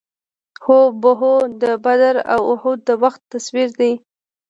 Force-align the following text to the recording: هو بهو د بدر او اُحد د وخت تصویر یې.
هو 0.63 0.79
بهو 1.01 1.35
د 1.61 1.63
بدر 1.85 2.15
او 2.33 2.41
اُحد 2.53 2.79
د 2.87 2.89
وخت 3.03 3.21
تصویر 3.31 3.69
یې. 3.83 3.93